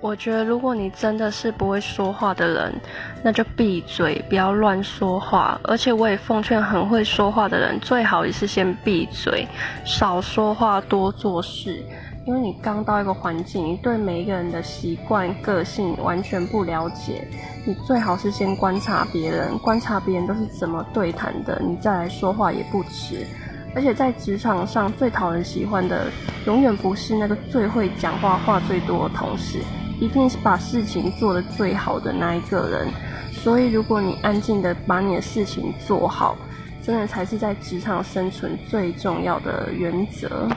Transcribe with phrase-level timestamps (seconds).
[0.00, 2.74] 我觉得，如果你真的是不会说话的人，
[3.22, 5.58] 那就闭嘴，不要乱说话。
[5.64, 9.48] 而且，我也奉劝很会说话的人，最好也是先闭嘴，
[9.82, 11.82] 少说话，多做事。
[12.26, 17.26] 因为你刚到一个环境，你对每一个人的习惯、个性完全不了解，
[17.66, 23.26] 你最好是先观察别人，观察别人都是怎么对谈的，你再来说话也不迟。
[23.74, 26.06] 而且在职场上最讨人喜欢的，
[26.46, 29.58] 永远不是那个最会讲话、话最多的同事。
[30.00, 32.88] 一定是把事情做得最好的那一个人，
[33.32, 36.36] 所以如果你安静的把你的事情做好，
[36.82, 40.48] 真的才是在职场生存最重要的原则。